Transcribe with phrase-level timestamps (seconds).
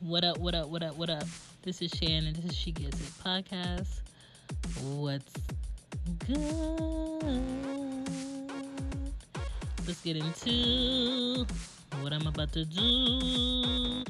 [0.00, 1.24] What up, what up, what up, what up?
[1.60, 2.32] This is Shannon.
[2.32, 4.00] This is She Gets It podcast.
[4.82, 5.34] What's
[6.26, 6.38] good?
[9.86, 11.44] Let's get into
[12.00, 14.04] what I'm about to do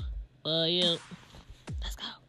[0.45, 0.96] for you.
[1.82, 2.19] Let's go.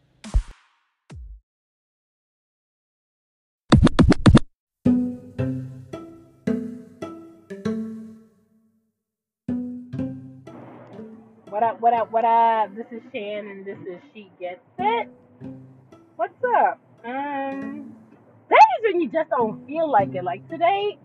[11.51, 12.73] What up, what up, what up?
[12.77, 15.09] This is Shan and this is She Gets It.
[16.15, 16.79] What's up?
[17.03, 17.93] Um
[18.49, 20.23] days when you just don't feel like it.
[20.23, 20.97] Like today,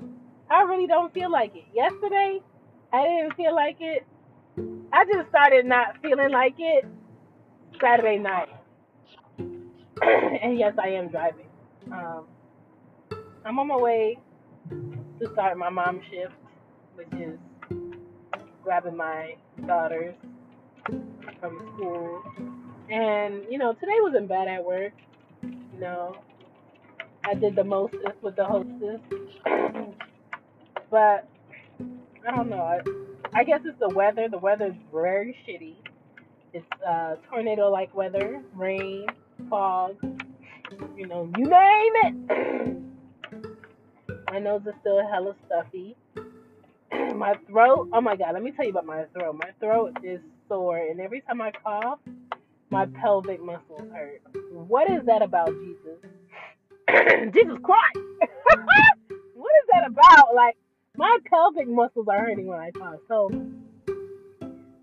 [0.49, 1.65] I really don't feel like it.
[1.75, 2.39] Yesterday,
[2.93, 4.07] I didn't feel like it.
[4.93, 6.85] I just started not feeling like it
[7.81, 8.49] Saturday night.
[9.41, 11.49] and yes, I am driving.
[11.91, 12.25] Um
[13.45, 14.17] I'm on my way
[15.19, 16.35] to start my mom shift,
[16.95, 17.37] which is
[18.63, 19.35] grabbing my
[19.67, 20.15] daughters
[21.41, 22.23] from school.
[22.91, 24.93] And, you know, today wasn't bad at work.
[25.43, 26.17] You know,
[27.25, 29.01] I did the mostest with the hostess.
[30.91, 31.29] but,
[32.27, 32.63] I don't know.
[32.63, 32.81] I,
[33.35, 34.29] I guess it's the weather.
[34.29, 35.77] The weather's very shitty.
[36.53, 39.07] It's uh, tornado like weather, rain,
[39.51, 39.97] fog,
[40.97, 41.93] you know, you name
[42.31, 42.83] it.
[44.33, 45.97] my nose is still hella stuffy.
[47.17, 49.37] My throat, oh my god, let me tell you about my throat.
[49.41, 51.99] My throat is sore, and every time I cough,
[52.71, 54.23] my pelvic muscles hurt.
[54.51, 55.99] What is that about, Jesus?
[57.35, 57.99] Jesus Christ!
[59.35, 60.35] what is that about?
[60.35, 60.57] Like,
[60.97, 63.01] my pelvic muscles are hurting when I cough.
[63.09, 63.31] So,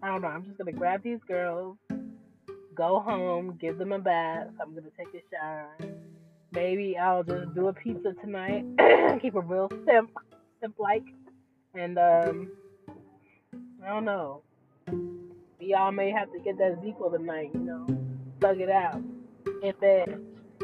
[0.01, 0.27] I don't know.
[0.27, 1.77] I'm just gonna grab these girls,
[2.75, 4.47] go home, give them a bath.
[4.61, 5.69] I'm gonna take a shower.
[6.51, 8.65] Maybe I'll just do a pizza tonight.
[9.21, 10.11] Keep it real simp,
[10.61, 11.03] simp like.
[11.75, 12.51] And um,
[13.83, 14.41] I don't know.
[15.59, 17.87] Y'all may have to get that ZzzQuil tonight, you know,
[18.39, 19.01] plug it out
[19.61, 20.19] in bed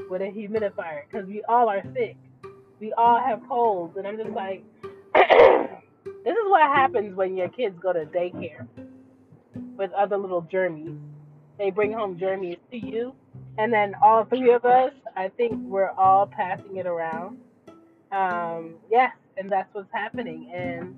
[0.10, 2.16] with a humidifier because we all are sick.
[2.80, 4.64] We all have colds, and I'm just like,
[5.14, 8.68] this is what happens when your kids go to daycare
[9.78, 10.98] with other little germies.
[11.58, 13.14] They bring home germies to you,
[13.58, 17.40] and then all three of us, I think we're all passing it around.
[18.12, 20.52] Um, yes, and that's what's happening.
[20.54, 20.96] And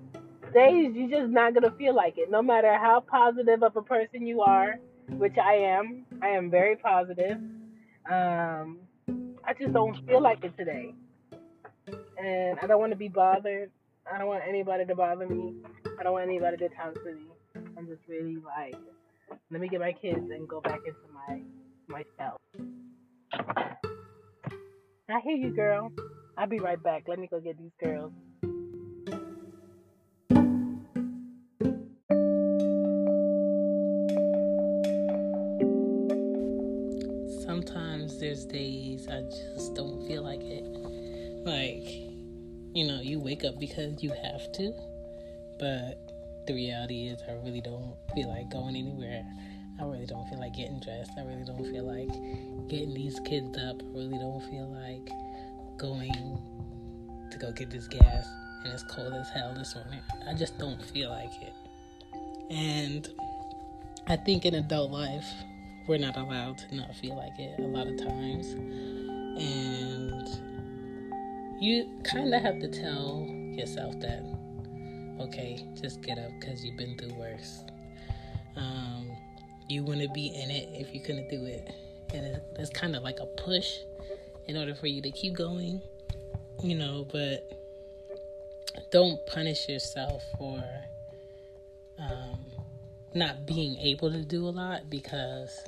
[0.54, 4.26] days you're just not gonna feel like it, no matter how positive of a person
[4.26, 4.76] you are,
[5.18, 6.06] which I am.
[6.22, 7.38] I am very positive.
[8.12, 8.80] Um,
[9.44, 10.94] I just don't feel like it today,
[12.18, 13.72] and I don't want to be bothered.
[14.12, 15.56] I don't want anybody to bother me.
[16.00, 17.28] I don't want anybody to talk to me.
[17.78, 18.76] I'm just really like,
[19.52, 21.42] let me get my kids and go back into my
[21.88, 22.40] myself.
[25.10, 25.92] I hear you, girl.
[26.38, 27.04] I'll be right back.
[27.08, 28.14] Let me go get these girls.
[38.52, 40.64] Days I just don't feel like it.
[41.46, 41.88] Like,
[42.74, 44.74] you know, you wake up because you have to,
[45.60, 46.12] but
[46.48, 49.24] the reality is I really don't feel like going anywhere.
[49.80, 51.12] I really don't feel like getting dressed.
[51.18, 52.12] I really don't feel like
[52.70, 53.82] getting these kids up.
[53.82, 55.10] I really don't feel like
[55.78, 56.38] going
[57.32, 58.28] to go get this gas
[58.64, 60.02] and it's cold as hell this morning.
[60.28, 61.54] I just don't feel like it.
[62.52, 63.08] And
[64.08, 65.26] I think in adult life,
[65.92, 68.54] we're not allowed to not feel like it a lot of times.
[68.54, 70.26] And
[71.62, 74.24] you kind of have to tell yourself that,
[75.20, 77.66] okay, just get up because you've been through worse.
[78.56, 79.12] Um,
[79.68, 81.70] you to be in it if you couldn't do it.
[82.14, 83.80] And it's kind of like a push
[84.48, 85.82] in order for you to keep going,
[86.64, 87.52] you know, but
[88.94, 90.64] don't punish yourself for
[92.00, 92.40] um,
[93.14, 95.66] not being able to do a lot because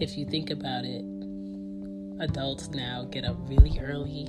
[0.00, 1.04] if you think about it,
[2.20, 4.26] adults now get up really early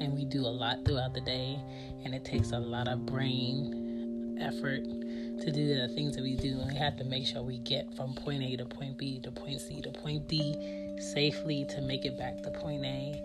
[0.00, 1.58] and we do a lot throughout the day,
[2.04, 6.58] and it takes a lot of brain effort to do the things that we do.
[6.58, 9.30] And we have to make sure we get from point A to point B to
[9.30, 13.22] point C to point D safely to make it back to point A.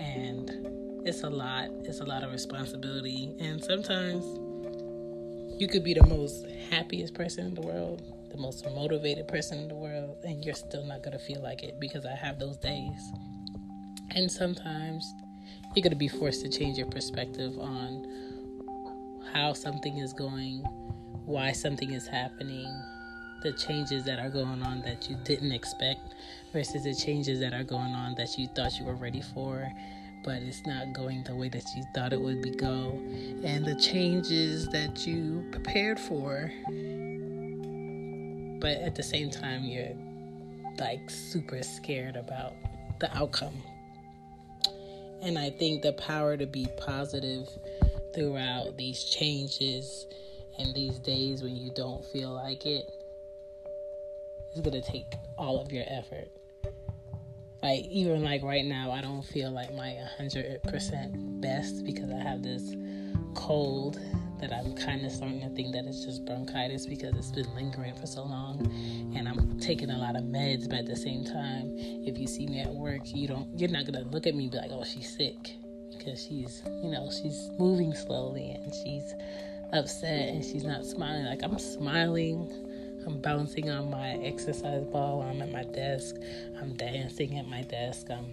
[0.00, 0.50] And
[1.06, 3.32] it's a lot, it's a lot of responsibility.
[3.38, 4.24] And sometimes
[5.60, 9.68] you could be the most happiest person in the world, the most motivated person in
[9.68, 12.56] the world, and you're still not going to feel like it because I have those
[12.56, 13.12] days.
[14.10, 15.14] And sometimes
[15.74, 18.06] you're going to be forced to change your perspective on
[19.32, 20.60] how something is going,
[21.24, 22.66] why something is happening,
[23.42, 26.14] the changes that are going on that you didn't expect
[26.52, 29.70] versus the changes that are going on that you thought you were ready for
[30.24, 33.00] but it's not going the way that you thought it would be go
[33.44, 36.50] and the changes that you prepared for
[38.66, 39.94] but at the same time you're
[40.80, 42.52] like super scared about
[42.98, 43.54] the outcome.
[45.22, 47.48] And I think the power to be positive
[48.12, 50.06] throughout these changes
[50.58, 52.90] and these days when you don't feel like it
[54.52, 56.28] is going to take all of your effort.
[57.62, 62.42] Like, even like right now, I don't feel like my 100% best because I have
[62.42, 62.74] this
[63.36, 64.00] cold
[64.40, 67.94] that I'm kind of starting to think that it's just bronchitis because it's been lingering
[67.94, 68.66] for so long,
[69.16, 70.68] and I'm taking a lot of meds.
[70.68, 73.86] But at the same time, if you see me at work, you don't, you're not
[73.86, 75.56] gonna look at me and be like, "Oh, she's sick,"
[75.96, 79.14] because she's, you know, she's moving slowly and she's
[79.72, 81.24] upset and she's not smiling.
[81.24, 82.52] Like I'm smiling.
[83.06, 85.22] I'm bouncing on my exercise ball.
[85.22, 86.16] I'm at my desk.
[86.60, 88.08] I'm dancing at my desk.
[88.10, 88.26] I'm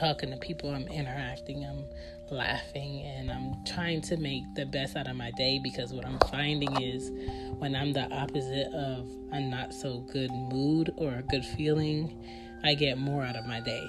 [0.00, 0.70] talking to people.
[0.70, 1.64] I'm interacting.
[1.64, 1.84] I'm
[2.30, 6.18] laughing and I'm trying to make the best out of my day because what I'm
[6.30, 7.10] finding is
[7.58, 12.24] when I'm the opposite of a not so good mood or a good feeling,
[12.64, 13.86] I get more out of my day.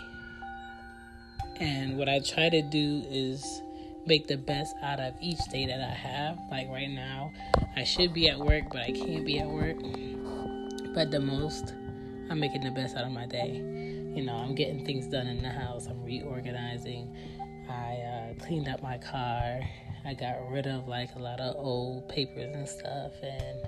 [1.62, 3.62] And what I try to do is
[4.06, 6.38] make the best out of each day that I have.
[6.50, 7.32] Like right now,
[7.78, 9.78] I should be at work, but I can't be at work.
[10.94, 11.74] But the most,
[12.30, 13.91] I'm making the best out of my day.
[14.14, 17.16] You know, I'm getting things done in the house, I'm reorganizing.
[17.70, 19.62] I uh, cleaned up my car.
[20.06, 23.68] I got rid of like a lot of old papers and stuff, and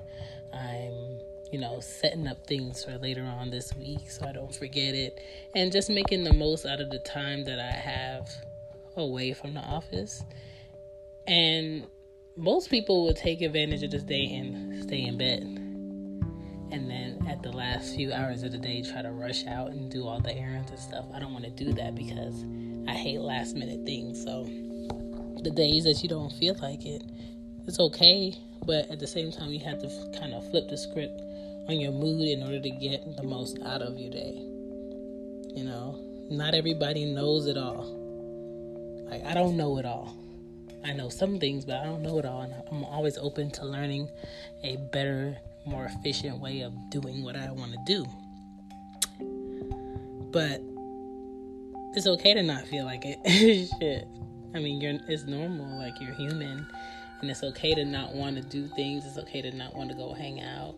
[0.53, 1.19] I'm,
[1.51, 5.19] you know, setting up things for later on this week so I don't forget it,
[5.55, 8.29] and just making the most out of the time that I have
[8.97, 10.23] away from the office.
[11.25, 11.87] And
[12.35, 15.62] most people would take advantage of this day and stay in bed.
[16.73, 19.91] And then at the last few hours of the day, try to rush out and
[19.91, 21.05] do all the errands and stuff.
[21.13, 22.43] I don't want to do that because
[22.87, 24.23] I hate last minute things.
[24.23, 24.43] So
[25.43, 27.03] the days that you don't feel like it,
[27.67, 28.33] it's okay.
[28.65, 31.21] But at the same time, you have to kind of flip the script
[31.69, 34.33] on your mood in order to get the most out of your day.
[35.55, 35.99] You know,
[36.31, 37.85] not everybody knows it all.
[39.11, 40.17] Like, I don't know it all.
[40.83, 42.41] I know some things, but I don't know it all.
[42.41, 44.09] And I'm always open to learning
[44.63, 48.05] a better, more efficient way of doing what I want to do.
[50.31, 50.61] But
[51.95, 53.19] it's okay to not feel like it.
[53.79, 54.07] Shit.
[54.55, 55.79] I mean, you're it's normal.
[55.79, 56.67] Like you're human,
[57.21, 59.05] and it's okay to not want to do things.
[59.05, 60.75] It's okay to not want to go hang out.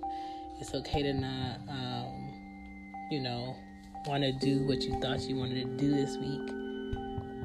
[0.60, 2.34] It's okay to not, um,
[3.12, 3.56] you know,
[4.08, 6.50] want to do what you thought you wanted to do this week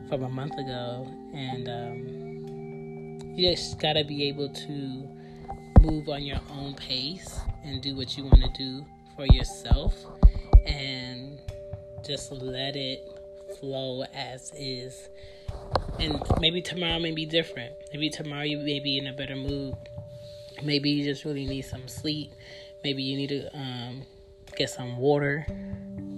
[0.08, 5.08] from a month ago, and um, you just gotta be able to
[5.80, 8.84] move on your own pace and do what you want to do
[9.16, 9.94] for yourself,
[10.66, 11.40] and
[12.06, 13.04] just let it
[13.58, 15.08] flow as is.
[15.98, 17.74] And maybe tomorrow may be different.
[17.92, 19.74] Maybe tomorrow you may be in a better mood.
[20.62, 22.32] Maybe you just really need some sleep.
[22.84, 24.02] Maybe you need to um,
[24.56, 25.46] get some water,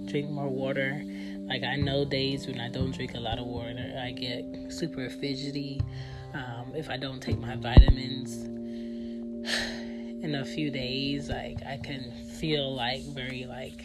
[0.05, 1.01] drink more water.
[1.47, 5.09] Like I know days when I don't drink a lot of water, I get super
[5.09, 5.81] fidgety.
[6.33, 8.47] Um, if I don't take my vitamins
[10.23, 13.83] in a few days, like I can feel like very like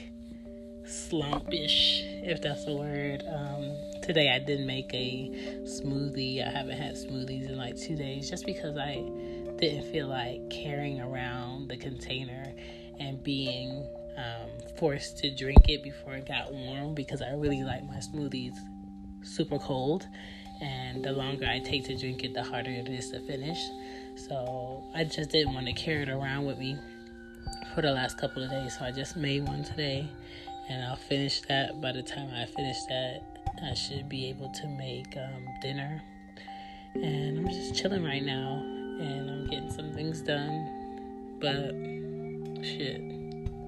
[0.84, 3.24] slumpish, if that's a word.
[3.28, 5.30] Um, today I didn't make a
[5.64, 6.46] smoothie.
[6.46, 8.94] I haven't had smoothies in like two days just because I
[9.58, 12.54] didn't feel like carrying around the container
[13.00, 13.84] and being
[14.16, 14.48] um,
[14.78, 18.54] forced to drink it before it got warm because I really like my smoothies
[19.24, 20.06] super cold.
[20.60, 23.58] And the longer I take to drink it, the harder it is to finish.
[24.26, 26.76] So I just didn't want to carry it around with me
[27.74, 28.76] for the last couple of days.
[28.78, 30.08] So I just made one today
[30.68, 31.80] and I'll finish that.
[31.80, 33.22] By the time I finish that,
[33.62, 36.02] I should be able to make um, dinner.
[36.94, 38.62] And I'm just chilling right now,
[39.00, 41.38] and I'm getting some things done.
[41.40, 41.72] But
[42.64, 43.00] shit,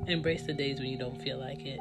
[0.08, 1.80] embrace the days when you don't feel like it,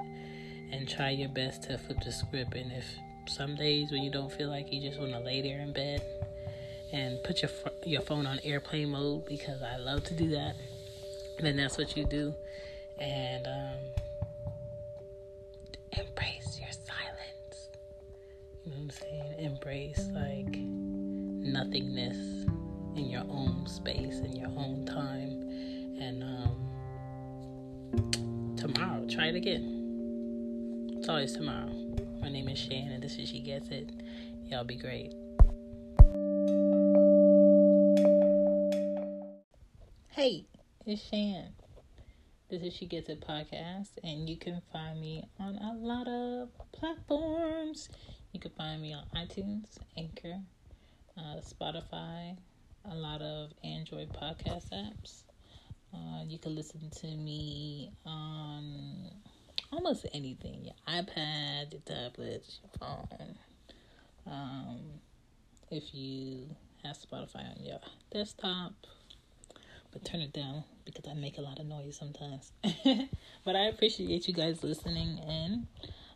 [0.72, 2.56] and try your best to flip the script.
[2.56, 2.86] And if
[3.28, 6.02] some days when you don't feel like you just want to lay there in bed
[6.92, 7.50] and put your
[7.86, 10.56] your phone on airplane mode because I love to do that,
[11.40, 12.34] then that's what you do.
[13.00, 13.78] And um,
[15.98, 17.70] embrace your silence.
[18.66, 19.36] You know what I'm saying?
[19.40, 22.46] Embrace like nothingness
[22.96, 25.46] in your own space, in your own time.
[26.02, 26.56] And um,
[28.58, 30.96] tomorrow, try it again.
[30.98, 31.70] It's always tomorrow.
[32.22, 33.90] My name is Shan, and this is She Gets It.
[34.50, 35.14] Y'all be great.
[40.20, 40.44] Hey,
[40.86, 41.54] it's Shan.
[42.50, 46.50] This is She Gets It podcast, and you can find me on a lot of
[46.74, 47.88] platforms.
[48.34, 50.42] You can find me on iTunes, Anchor,
[51.18, 52.36] uh, Spotify,
[52.84, 55.24] a lot of Android podcast apps.
[55.94, 59.12] Uh, you can listen to me on
[59.72, 63.36] almost anything your iPad, your tablet, your phone.
[64.28, 64.80] Um,
[65.72, 66.50] if you
[66.84, 67.80] have Spotify on your
[68.12, 68.74] desktop,
[69.92, 72.52] but turn it down because I make a lot of noise sometimes.
[73.46, 75.68] but I appreciate you guys listening in.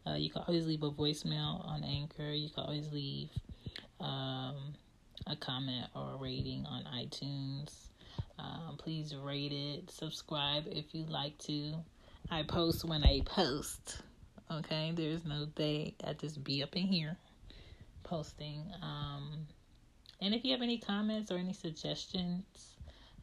[0.06, 2.32] Uh, you can always leave a voicemail on Anchor.
[2.32, 3.30] You can always leave
[4.00, 4.74] um,
[5.28, 7.88] a comment or a rating on iTunes.
[8.38, 11.74] Um, please rate it, subscribe if you like to.
[12.30, 14.02] I post when I post.
[14.52, 15.96] Okay, there's no day.
[16.06, 17.18] I just be up in here
[18.04, 18.64] posting.
[18.82, 19.48] Um,
[20.22, 22.44] and if you have any comments or any suggestions,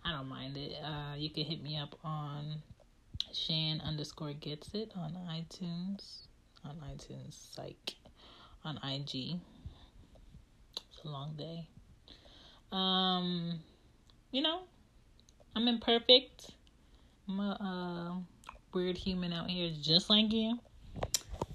[0.04, 0.76] I don't mind it.
[0.83, 2.62] Uh, you can hit me up on
[3.33, 6.23] Shan underscore gets it on iTunes,
[6.64, 7.95] on iTunes, psych,
[8.64, 9.38] on IG.
[10.76, 11.66] It's a long day.
[12.73, 13.61] Um,
[14.33, 14.61] you know,
[15.54, 16.50] I'm imperfect.
[17.28, 18.21] I'm a uh,
[18.73, 20.59] weird human out here, just like you.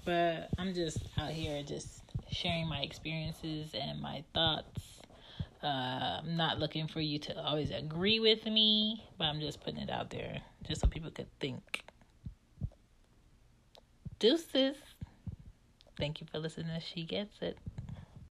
[0.04, 4.95] But I'm just out here, just sharing my experiences and my thoughts
[5.66, 9.90] I'm not looking for you to always agree with me, but I'm just putting it
[9.90, 11.82] out there just so people could think.
[14.18, 14.76] Deuces.
[15.98, 16.80] Thank you for listening.
[16.80, 17.58] She gets it.